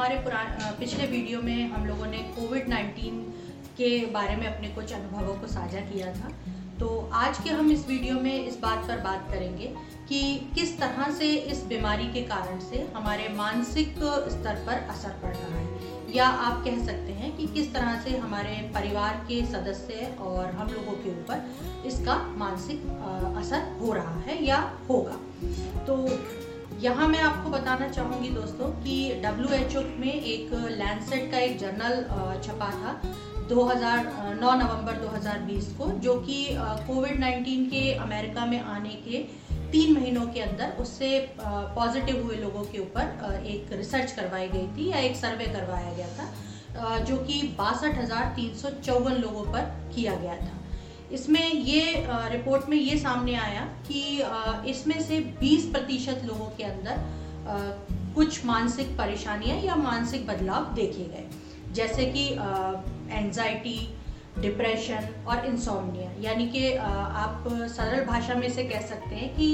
[0.00, 3.16] हमारे पुरान पिछले वीडियो में हम लोगों ने कोविड 19
[3.78, 6.30] के बारे में अपने कुछ अनुभवों को साझा किया था।
[6.80, 9.66] तो आज के हम इस वीडियो में इस बात पर बात करेंगे
[10.08, 10.22] कि
[10.54, 13.94] किस तरह से इस बीमारी के कारण से हमारे मानसिक
[14.30, 15.68] स्तर पर असर पड़ रहा है।
[16.16, 20.68] या आप कह सकते हैं कि किस तरह से हमारे परिवार के सदस्य और हम
[20.68, 22.86] लोगों के ऊपर इसका मानसिक
[23.38, 24.58] असर हो रहा है या
[24.90, 25.20] होगा।
[25.84, 25.96] तो
[26.80, 31.58] यहाँ मैं आपको बताना चाहूँगी दोस्तों कि डब्ल्यू एच ओ में एक लैंडसेट का एक
[31.58, 31.96] जर्नल
[32.44, 32.92] छपा था
[33.48, 36.46] 2009 नवंबर 2020 को, जो कि
[36.86, 39.18] कोविड 19 के अमेरिका में आने के
[39.72, 44.90] तीन महीनों के अंदर उससे पॉजिटिव हुए लोगों के ऊपर एक रिसर्च करवाई गई थी
[44.90, 47.98] या एक सर्वे करवाया गया था जो कि बासठ
[49.18, 50.59] लोगों पर किया गया था।
[51.12, 54.02] इसमें ये रिपोर्ट में ये सामने आया कि
[54.70, 61.24] इसमें से 20 प्रतिशत लोगों के अंदर कुछ मानसिक परेशानियाँ या मानसिक बदलाव देखे गए।
[61.74, 62.26] जैसे कि
[63.16, 63.78] एंजाइटी
[64.38, 69.48] डिप्रेशन और इंसोमनिया यानी कि आप सरल भाषा में से कह सकते हैं कि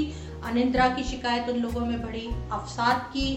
[0.45, 3.27] अनिंद्रा की शिकायत उन लोगों में बढ़ी अवसाद की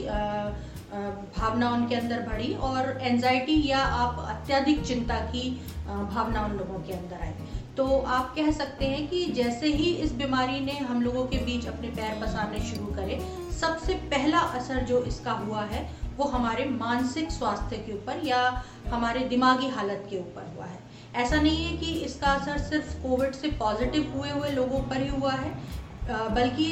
[1.39, 5.51] भावना उनके अंदर बढ़ी और एंजाइटी या आप अत्यधिक चिंता की
[5.87, 7.33] भावना उन लोगों के अंदर आई।
[7.77, 11.67] तो आप कह सकते हैं कि जैसे ही इस बीमारी ने हम लोगों के बीच
[11.69, 13.19] अपने पैर पसारने शुरू करे,
[13.61, 18.41] सबसे पहला असर जो इसका हुआ है, वो हमारे मानसिक स्वास्थ्य के ऊपर या
[18.89, 20.79] हमारे दिमागी हालत के ऊपर हुआ है।
[21.17, 25.09] ऐसा नहीं है कि इसका असर सिर्फ़ कोविड से पॉजिटिव हुए हुए लोगों पर ही
[25.09, 26.65] हुआ है बल्कि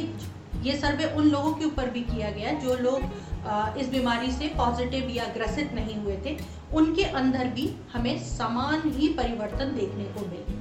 [0.63, 5.11] ये सर्वे उन लोगों के ऊपर भी किया गया जो लोग इस बीमारी से पॉजिटिव
[5.11, 6.37] या ग्रसित नहीं हुए थे,
[6.75, 10.58] उनके अंदर भी हमें समान ही परिवर्तन देखने को मिले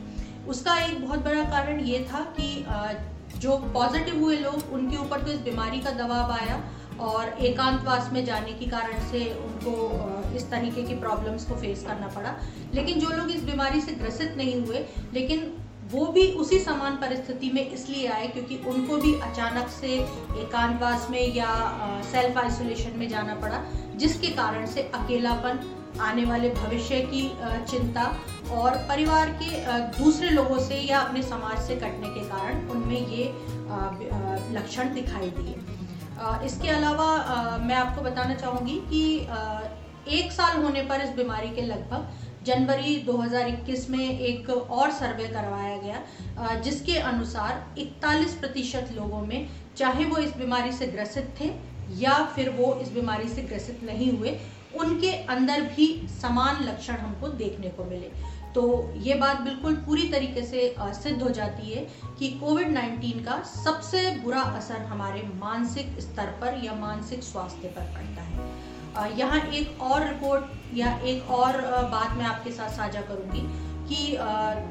[0.50, 2.66] उसका एक बहुत बड़ा कारण ये था कि
[3.40, 6.62] जो पॉजिटिव हुए लोग, उनके ऊपर तो इस बीमारी का दबाव आया
[7.02, 12.08] और एकांतवास में जाने के कारण से उनको इस तरीके की प्रॉब्लम्स को फेस करना
[12.16, 12.36] पड़ा।
[12.74, 15.54] लेकिन जो लोग इस बीमारी से ग्रसित नहीं हुए, लेकिन
[15.92, 19.94] वो भी उसी समान परिस्थिति में इसलिए आए क्योंकि उनको भी अचानक से
[20.42, 21.52] एकांतवास में या
[22.12, 23.64] सेल्फ आइसोलेशन में जाना पड़ा,
[23.96, 25.60] जिसके कारण से अकेलापन
[26.02, 27.22] आने वाले भविष्य की
[27.72, 28.04] चिंता
[28.52, 29.50] और परिवार के
[29.98, 33.26] दूसरे लोगों से या अपने समाज से कटने के कारण उनमें ये
[34.54, 35.56] लक्षण दिखाई दिए।
[36.46, 37.08] इसके अलावा
[37.64, 39.04] मैं आपको बताना चाहूँगी कि
[40.20, 45.78] एक साल होने पर इस बीमारी के लगभग जनवरी 2021 में एक और सर्वे करवाया
[45.78, 51.52] गया जिसके अनुसार 41 प्रतिशत लोगों में चाहे वो इस बीमारी से ग्रसित थे
[52.00, 54.40] या फिर वो इस बीमारी से ग्रसित नहीं हुए
[54.80, 58.12] उनके अंदर भी समान लक्षण हमको देखने को मिले।
[58.56, 58.64] तो
[58.98, 61.86] ये बात बिल्कुल पूरी तरीके से सिद्ध हो जाती है
[62.20, 67.94] कि कोविड 19 का सबसे बुरा असर हमारे मानसिक स्तर पर या मानसिक स्वास्थ्य पर
[67.96, 71.62] पड़ता है। यहाँ एक और रिपोर्ट या एक और
[71.92, 73.42] बात मैं आपके साथ साझा करूँगी
[73.90, 74.16] कि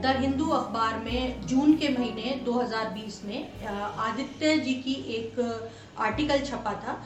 [0.02, 5.38] द हिंदू अखबार में जून के महीने 2020 में आदित्य जी की एक
[5.98, 6.98] आर्टिकल छपा था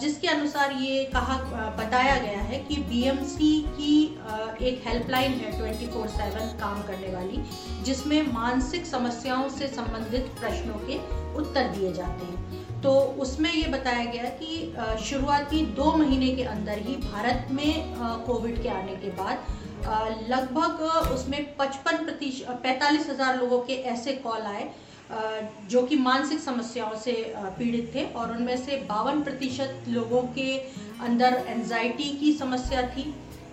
[0.00, 1.36] जिसके अनुसार ये कहा
[1.78, 3.96] बताया गया है कि बीएमसी की
[4.62, 7.42] एक हेल्पलाइन है 24/7 काम करने वाली,
[7.84, 10.98] जिसमें मानसिक समस्याओं से संबंधित प्रश्नों के
[11.38, 16.78] उत्तर दिए जाते हैं। तो उसमें ये बताया गया कि शुरुआती दो महीने के अंदर
[16.78, 17.94] ही भारत में
[18.26, 19.36] कोविड के आने के बाद
[20.30, 20.80] लगभग
[21.12, 24.68] उसमें पचपन प्रतिशत पैंतालीस हज़ार लोगों के ऐसे कॉल आए
[25.70, 27.12] जो कि मानसिक समस्याओं से
[27.58, 30.56] पीड़ित थे और उनमें से बावन प्रतिशत लोगों के
[31.02, 33.04] अंदर एंजाइटी की समस्या थी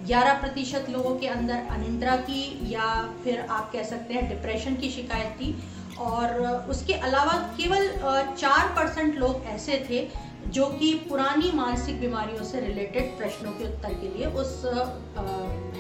[0.07, 2.89] 11 प्रतिशत लोगों के अंदर अनिंद्रा की या
[3.23, 5.55] फिर आप कह सकते हैं डिप्रेशन की शिकायत थी।
[6.01, 7.87] और उसके अलावा केवल
[8.33, 10.07] चार परसेंट लोग ऐसे थे
[10.49, 14.61] जो कि पुरानी मानसिक बीमारियों से रिलेटेड प्रश्नों के उत्तर के लिए उस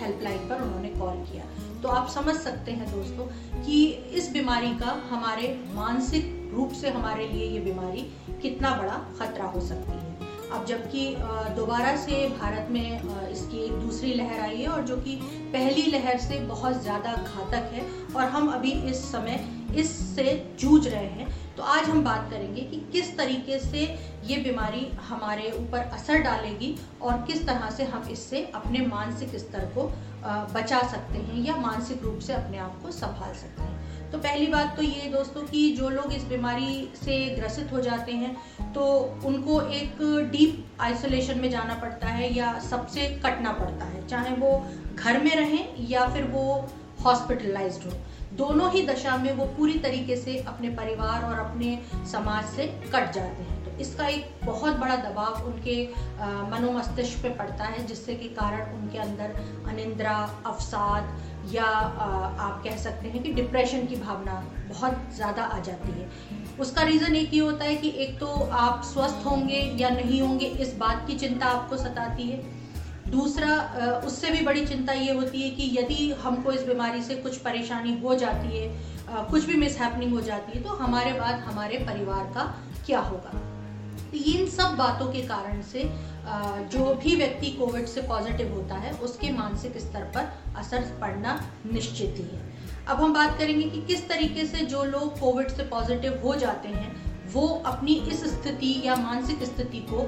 [0.01, 1.43] हेल्पलाइन पर उन्होंने कॉल किया।
[1.83, 3.25] तो आप समझ सकते हैं दोस्तों
[3.63, 3.83] कि
[4.17, 8.01] इस बीमारी का हमारे मानसिक रूप से हमारे लिए ये बीमारी
[8.41, 10.11] कितना बड़ा खतरा हो सकती है।
[10.51, 11.05] अब जबकि
[11.55, 15.15] दोबारा से भारत में इसकी एक दूसरी लहर आई है और जो कि
[15.53, 17.83] पहली लहर से बहुत ज़्यादा घातक है
[18.15, 19.45] और हम अभी इस समय
[19.77, 21.27] इससे जूझ रहे हैं।
[21.57, 23.83] तो आज हम बात करेंगे कि किस तरीके से
[24.25, 29.65] ये बीमारी हमारे ऊपर असर डालेगी और किस तरह से हम इससे अपने मानसिक स्तर
[29.75, 29.91] को
[30.25, 34.47] बचा सकते हैं या मानसिक रूप से अपने आप को संभाल सकते हैं। तो पहली
[34.47, 38.83] बात तो ये दोस्तों कि जो लोग इस बीमारी से ग्रसित हो जाते हैं तो
[39.25, 39.97] उनको एक
[40.31, 44.51] डीप आइसोलेशन में जाना पड़ता है या सबसे कटना पड़ता है, चाहे वो
[44.95, 46.69] घर में रहें या फिर वो
[47.05, 47.97] हॉस्पिटलाइज्ड हो।
[48.37, 51.77] दोनों ही दशा में वो पूरी तरीके से अपने परिवार और अपने
[52.11, 55.75] समाज से कट जाते हैं। इसका एक बहुत बड़ा दबाव उनके
[56.51, 59.35] मनोमस्तिष्क पे पड़ता है, जिससे कि कारण उनके अंदर
[59.67, 64.33] अनिंद्रा, अवसाद या आप कह सकते हैं कि डिप्रेशन की भावना
[64.69, 66.09] बहुत ज़्यादा आ जाती है।
[66.59, 68.27] उसका रीज़न एक ये होता है कि एक तो
[68.57, 72.41] आप स्वस्थ होंगे या नहीं होंगे, इस बात की चिंता आपको सताती है।
[73.09, 73.55] दूसरा
[74.05, 77.99] उससे भी बड़ी चिंता ये होती है कि यदि हमको इस बीमारी से कुछ परेशानी
[77.99, 82.43] हो जाती है कुछ भी मिस हो जाती है तो हमारे बाद हमारे परिवार का
[82.85, 83.31] क्या होगा?
[84.15, 85.83] इन सब बातों के कारण से
[86.69, 92.15] जो भी व्यक्ति कोविड से पॉजिटिव होता है, उसके मानसिक स्तर पर असर पड़ना निश्चित
[92.17, 92.51] ही है।
[92.87, 96.69] अब हम बात करेंगे कि किस तरीके से जो लोग कोविड से पॉजिटिव हो जाते
[96.69, 96.91] हैं,
[97.33, 100.05] वो अपनी इस स्थिति या मानसिक स्थिति को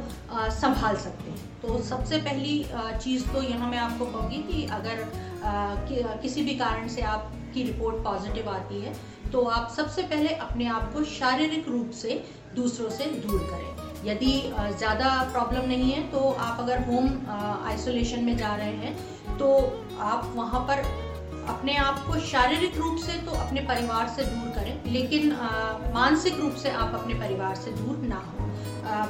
[0.52, 6.44] संभाल सकते हैं। तो सबसे पहली चीज़ तो यहाँ मैं आपको कहूँगी कि अगर किसी
[6.44, 8.94] भी कारण से आपकी रिपोर्ट पॉजिटिव आती है
[9.32, 12.24] तो आप सबसे पहले अपने आप को शारीरिक रूप से
[12.56, 14.34] दूसरों से दूर करें। यदि
[14.78, 19.48] ज़्यादा प्रॉब्लम नहीं है तो आप अगर होम आइसोलेशन में जा रहे हैं तो
[20.04, 20.84] आप वहाँ पर
[21.50, 25.32] अपने आप को शारीरिक रूप से तो अपने परिवार से दूर करें, लेकिन
[25.94, 28.48] मानसिक रूप से आप अपने परिवार से दूर ना हो।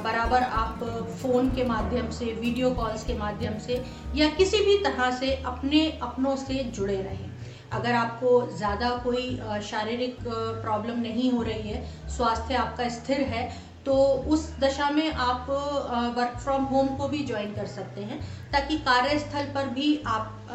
[0.02, 0.84] बराबर आप
[1.22, 3.82] फ़ोन के माध्यम से, वीडियो कॉल्स के माध्यम से,
[4.16, 7.30] या किसी भी तरह से अपने अपनों से जुड़े रहें।
[7.72, 13.48] अगर आपको ज़्यादा कोई शारीरिक प्रॉब्लम नहीं हो रही है, स्वास्थ्य आपका स्थिर है
[13.86, 13.94] तो
[14.28, 15.46] उस दशा में आप
[16.16, 18.20] वर्क फ्रॉम होम को भी ज्वाइन कर सकते हैं,
[18.52, 20.48] ताकि कार्यस्थल पर भी आप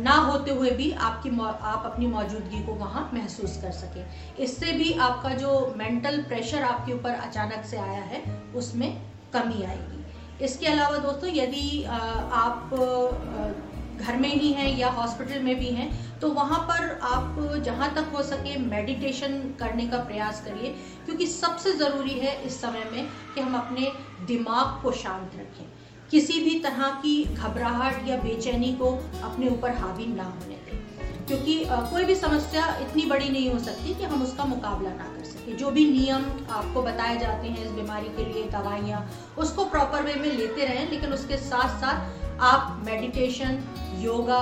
[0.00, 4.92] ना होते हुए भी आपकी आप अपनी मौजूदगी को वहाँ महसूस कर सकें। इससे भी
[5.00, 8.22] आपका जो मेंटल प्रेशर आपके ऊपर अचानक से आया है,
[8.54, 8.90] उसमें
[9.32, 12.70] कमी आएगी। इसके अलावा दोस्तों, यदि आप
[13.98, 18.12] घर में ही हैं या हॉस्पिटल में भी हैं तो वहाँ पर आप जहाँ तक
[18.14, 20.74] हो सके मेडिटेशन करने का प्रयास करिए,
[21.04, 23.92] क्योंकि सबसे ज़रूरी है इस समय में कि हम अपने
[24.26, 25.66] दिमाग को शांत रखें।
[26.10, 28.90] किसी भी तरह की घबराहट या बेचैनी को
[29.22, 33.94] अपने ऊपर हावी ना होने दें, क्योंकि कोई भी समस्या इतनी बड़ी नहीं हो सकती
[33.94, 37.70] कि हम उसका मुकाबला ना कर सकें। जो भी नियम आपको बताए जाते हैं इस
[37.72, 42.82] बीमारी के लिए दवाइयाँ, उसको प्रॉपर वे में लेते रहें, लेकिन उसके साथ साथ आप
[42.86, 43.62] मेडिटेशन
[44.00, 44.40] योगा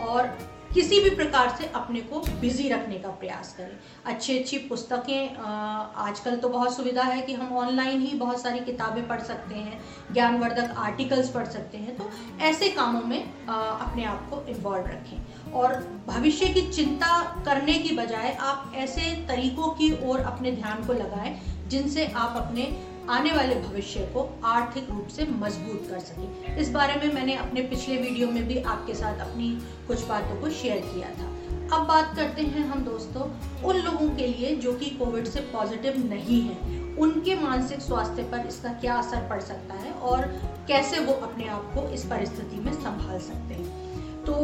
[0.00, 0.36] और
[0.74, 6.36] किसी भी प्रकार से अपने को बिज़ी रखने का प्रयास करें। अच्छी अच्छी पुस्तकें आजकल
[6.36, 9.80] तो बहुत सुविधा है कि हम ऑनलाइन ही बहुत सारी किताबें पढ़ सकते हैं,
[10.12, 12.10] ज्ञानवर्धक आर्टिकल्स पढ़ सकते हैं। तो
[12.42, 15.74] ऐसे कामों में अपने आप को इन्वॉल्व रखें। और
[16.06, 21.38] भविष्य की चिंता करने की बजाय आप ऐसे तरीकों की ओर अपने ध्यान को लगाएँ
[21.68, 22.62] जिनसे आप अपने
[23.08, 27.62] आने वाले भविष्य को आर्थिक रूप से मज़बूत कर सके। इस बारे में मैंने अपने
[27.62, 31.28] पिछले वीडियो में भी आपके साथ अपनी कुछ बातों को शेयर किया था।
[31.76, 33.22] अब बात करते हैं हम दोस्तों,
[33.64, 38.46] उन लोगों के लिए जो कि कोविड से पॉजिटिव नहीं है। उनके मानसिक स्वास्थ्य पर
[38.46, 40.26] इसका क्या असर पड़ सकता है और
[40.68, 43.87] कैसे वो अपने आप को इस परिस्थिति में संभाल सकते हैं?
[44.28, 44.34] तो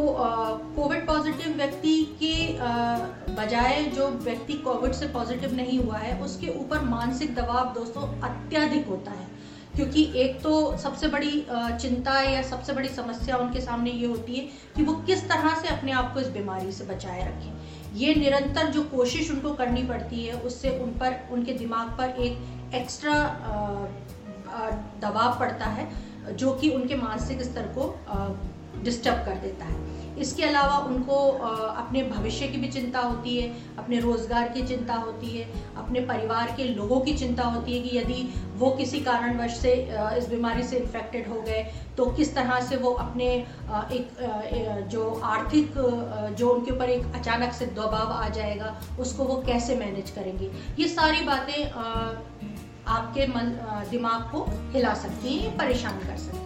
[0.76, 2.34] कोविड पॉजिटिव व्यक्ति के
[3.34, 8.86] बजाय जो व्यक्ति कोविड से पॉजिटिव नहीं हुआ है, उसके ऊपर मानसिक दबाव दोस्तों अत्यधिक
[8.88, 9.26] होता है।
[9.76, 14.48] क्योंकि एक तो सबसे बड़ी चिंता या सबसे बड़ी समस्या उनके सामने ये होती है
[14.76, 18.70] कि वो किस तरह से अपने आप को इस बीमारी से बचाए रखें। ये निरंतर
[18.70, 23.19] जो कोशिश उनको करनी पड़ती है, उससे उन पर, उनके दिमाग पर एक एक्स्ट्रा
[25.03, 25.88] दबाव पड़ता है,
[26.32, 27.94] जो कि उनके मानसिक स्तर को
[28.84, 29.82] डिस्टर्ब कर देता है।
[30.14, 33.48] इसके अलावा उनको अपने भविष्य की भी चिंता होती है,
[33.79, 37.96] अपने रोज़गार की चिंता होती है, अपने परिवार के लोगों की चिंता होती है कि
[37.96, 39.72] यदि वो किसी कारणवश से
[40.19, 41.62] इस बीमारी से इन्फेक्टेड हो गए
[41.96, 43.26] तो किस तरह से वो अपने
[43.93, 45.72] एक जो आर्थिक
[46.38, 50.50] जो उनके ऊपर एक अचानक से दबाव आ जाएगा, उसको वो कैसे मैनेज करेंगे?
[50.79, 51.70] ये सारी बातें
[52.86, 53.46] आपके मन
[53.91, 56.44] दिमाग को हिला सकती हैं, परेशान कर सकती हैं।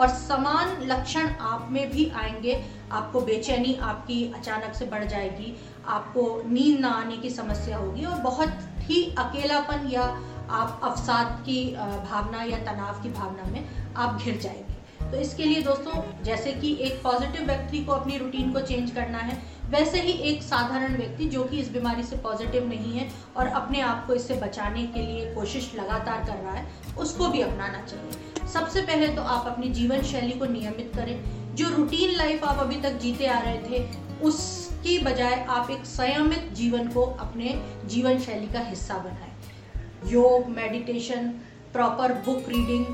[0.00, 6.42] और समान लक्षण आप में भी आएँगे, आपको बेचैनी आपकी अचानक से बढ़ जाएगी, आपको
[6.46, 10.02] नींद ना आने की समस्या होगी और बहुत ही अकेलापन या
[10.50, 13.64] आप अवसाद की भावना या तनाव की भावना में
[13.96, 14.78] आप घिर जाएँगे।
[15.10, 19.18] तो इसके लिए दोस्तों, जैसे कि एक पॉजिटिव व्यक्ति को अपनी रूटीन को चेंज करना
[19.18, 19.38] है,
[19.70, 23.80] वैसे ही एक साधारण व्यक्ति जो कि इस बीमारी से पॉजिटिव नहीं है और अपने
[23.80, 26.66] आप को इससे बचाने के लिए कोशिश लगातार कर रहा है,
[26.98, 31.68] उसको भी अपनाना चाहिए। सबसे पहले तो आप अपनी जीवन शैली को नियमित करें। जो
[31.68, 33.84] रूटीन लाइफ आप अभी तक जीते आ रहे थे,
[34.22, 37.54] उसकी बजाय आप एक संयमित जीवन को अपने
[37.86, 41.28] जीवन शैली का हिस्सा बनाएँ। योग मेडिटेशन
[41.72, 42.86] प्रॉपर बुक रीडिंग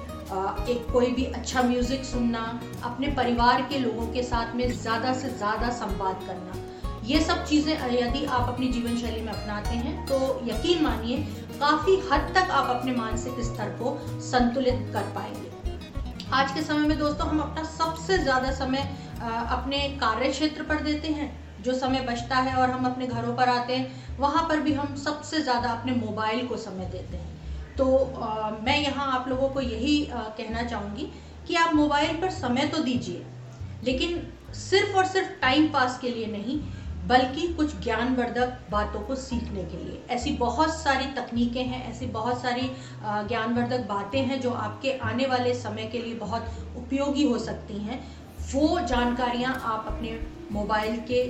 [0.70, 2.42] एक कोई भी अच्छा म्यूज़िक सुनना,
[2.84, 6.62] अपने परिवार के लोगों के साथ में ज़्यादा से ज़्यादा संवाद करना।
[7.04, 11.16] ये सब चीज़ें, यदि आप अपनी जीवन शैली में अपनाते हैं तो यकीन मानिए,
[11.60, 15.45] काफ़ी हद तक आप अपने मानसिक स्तर को संतुलित कर पाएँगे।
[16.36, 18.80] आज के समय में दोस्तों हम अपना सबसे ज़्यादा समय
[19.50, 21.28] अपने कार्य क्षेत्र पर देते हैं।
[21.64, 24.94] जो समय बचता है और हम अपने घरों पर आते हैं वहाँ पर भी हम
[24.96, 29.60] सबसे ज़्यादा अपने मोबाइल को समय देते हैं। तो आ, मैं यहाँ आप लोगों को
[29.60, 31.10] यही आ, कहना चाहूँगी
[31.48, 33.24] कि आप मोबाइल पर समय तो दीजिए
[33.84, 34.22] लेकिन
[34.60, 36.60] सिर्फ़ और सिर्फ़ टाइम पास के लिए नहीं
[37.06, 42.40] बल्कि कुछ ज्ञानवर्धक बातों को सीखने के लिए। ऐसी बहुत सारी तकनीकें हैं, ऐसी बहुत
[42.42, 42.70] सारी
[43.02, 46.46] ज्ञानवर्धक बातें हैं जो आपके आने वाले समय के लिए बहुत
[46.76, 48.00] उपयोगी हो सकती हैं।
[48.52, 50.18] वो जानकारियाँ आप अपने
[50.52, 51.22] मोबाइल के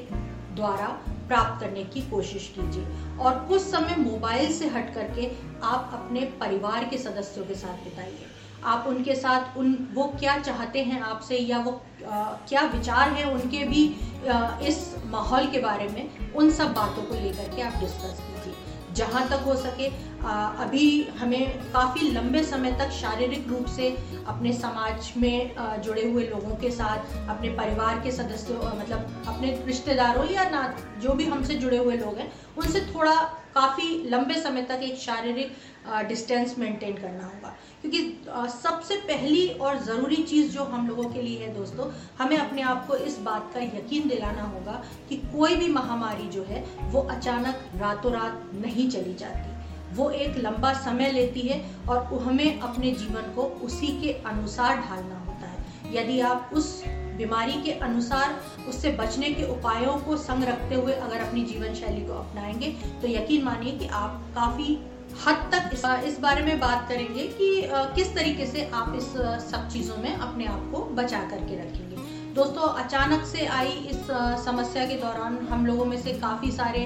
[0.54, 0.86] द्वारा
[1.28, 5.30] प्राप्त करने की कोशिश कीजिए। और कुछ समय मोबाइल से हट करके
[5.62, 8.26] आप अपने परिवार के सदस्यों के साथ बिताइए।
[8.66, 13.24] आप उनके साथ उन वो क्या चाहते हैं आपसे या वो आ, क्या विचार हैं
[13.32, 13.88] उनके भी
[14.28, 18.54] आ, इस माहौल के बारे में उन सब बातों को लेकर के आप डिस्कस कीजिए।
[18.96, 20.86] जहाँ तक हो सके आ, अभी
[21.18, 23.88] हमें काफ़ी लंबे समय तक शारीरिक रूप से
[24.26, 29.50] अपने समाज में आ, जुड़े हुए लोगों के साथ अपने परिवार के सदस्यों मतलब अपने
[29.66, 30.62] रिश्तेदारों या ना
[31.02, 33.14] जो भी हमसे जुड़े हुए लोग हैं उनसे थोड़ा
[33.54, 35.56] काफ़ी लंबे समय तक एक शारीरिक
[35.94, 38.24] डिस्टेंस मेंटेन करना होगा। क्योंकि
[38.62, 42.86] सबसे पहली और ज़रूरी चीज़ जो हम लोगों के लिए है दोस्तों, हमें अपने आप
[42.86, 47.60] को इस बात का यकीन दिलाना होगा कि कोई भी महामारी जो है, वो अचानक
[47.76, 49.56] रातों रात नहीं चली जाती।
[49.96, 55.18] वो एक लंबा समय लेती है और हमें अपने जीवन को उसी के अनुसार ढालना
[55.18, 55.64] होता है।
[55.96, 56.84] यदि आप उस
[57.16, 62.06] बीमारी के अनुसार, उससे बचने के उपायों को संग रखते हुए अगर अपनी जीवन शैली
[62.06, 64.78] को अपनाएँगे तो यकीन मानिए कि आप काफ़ी
[65.16, 67.48] हद तक इस, इस बारे में बात करेंगे कि
[67.96, 69.12] किस तरीके से आप इस
[69.44, 72.04] सब चीज़ों में अपने आप को बचा करके रखेंगे।
[72.34, 74.06] दोस्तों अचानक से आई इस
[74.44, 76.84] समस्या के दौरान हम लोगों में से काफ़ी सारे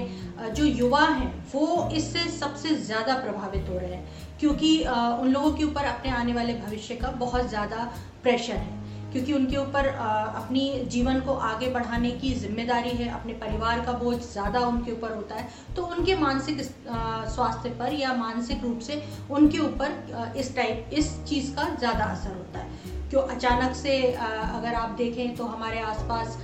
[0.49, 5.63] जो युवा हैं वो इससे सबसे ज़्यादा प्रभावित हो रहे हैं। क्योंकि उन लोगों के
[5.63, 7.91] ऊपर अपने आने वाले भविष्य का बहुत ज़्यादा
[8.23, 8.79] प्रेशर है।
[9.11, 14.17] क्योंकि उनके ऊपर अपनी जीवन को आगे बढ़ाने की ज़िम्मेदारी है, अपने परिवार का बोझ
[14.21, 19.59] ज़्यादा उनके ऊपर होता है तो उनके मानसिक स्वास्थ्य पर या मानसिक रूप से उनके
[19.59, 22.69] ऊपर इस टाइप, इस चीज़ का ज़्यादा असर होता है।
[23.09, 26.37] क्यों अचानक से अगर आप देखें तो हमारे आसपास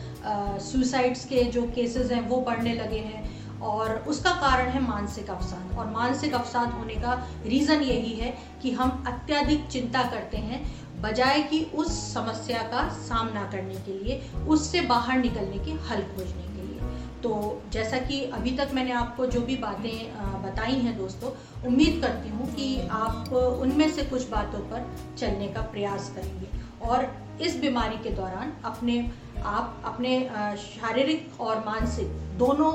[0.63, 5.77] सुसाइड्स के जो केसेस हैं, वो बढ़ने लगे हैं और उसका कारण है मानसिक अवसाद
[5.77, 7.13] और मानसिक अवसाद होने का
[7.45, 10.59] रीज़न यही है कि हम अत्यधिक चिंता करते हैं
[10.99, 16.43] बजाय कि उस समस्या का सामना करने के लिए, उससे बाहर निकलने के हल खोजने
[16.43, 21.31] के लिए। तो जैसा कि अभी तक मैंने आपको जो भी बातें बताई हैं दोस्तों,
[21.67, 27.07] उम्मीद करती हूँ कि आप उनमें से कुछ बातों पर चलने का प्रयास करेंगे। और
[27.41, 28.99] इस बीमारी के दौरान अपने
[29.45, 30.19] आप, अपने
[30.57, 32.71] शारीरिक और मानसिक दोनों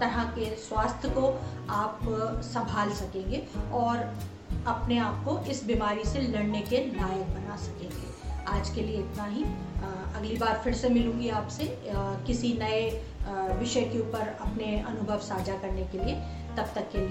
[0.00, 1.26] तरह के स्वास्थ्य को
[1.70, 2.00] आप
[2.44, 3.96] संभाल सकेंगे। और
[4.66, 8.10] अपने आप को इस बीमारी से लड़ने के लायक बना सकेंगे।
[8.48, 9.42] आज के लिए इतना ही।
[10.16, 11.64] अगली बार फिर से मिलूँगी आपसे
[12.26, 12.80] किसी नए
[13.58, 16.14] विषय के ऊपर अपने अनुभव साझा करने के लिए।
[16.56, 17.10] तब तक के लिए।